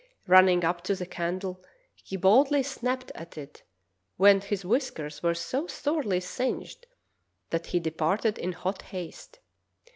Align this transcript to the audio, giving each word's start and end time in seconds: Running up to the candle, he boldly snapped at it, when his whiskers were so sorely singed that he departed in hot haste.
Running 0.25 0.65
up 0.65 0.81
to 0.85 0.95
the 0.95 1.05
candle, 1.05 1.63
he 1.93 2.17
boldly 2.17 2.63
snapped 2.63 3.11
at 3.13 3.37
it, 3.37 3.61
when 4.17 4.41
his 4.41 4.65
whiskers 4.65 5.21
were 5.21 5.35
so 5.35 5.67
sorely 5.67 6.19
singed 6.21 6.87
that 7.51 7.67
he 7.67 7.79
departed 7.79 8.39
in 8.39 8.53
hot 8.53 8.81
haste. 8.81 9.37